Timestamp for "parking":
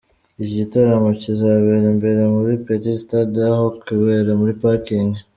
4.63-5.09